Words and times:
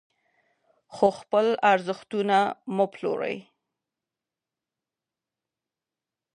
خو 0.93 1.07
خپل 1.19 1.47
ارزښتونه 1.71 2.37
مه 2.75 2.85
پلورئ. 2.93 3.37